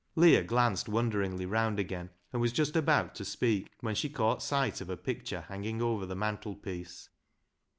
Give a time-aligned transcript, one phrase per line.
[0.15, 4.81] Leah glanced wonderingly round again, and was just about to speak, when she caught sight
[4.81, 7.09] of a picture hanging over the mantelpiece.